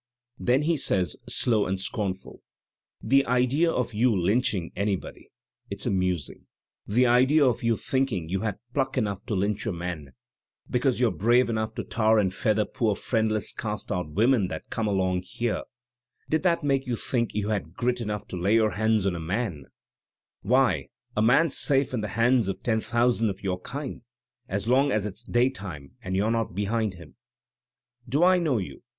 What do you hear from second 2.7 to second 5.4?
"* The idea of y(m lynching anybody!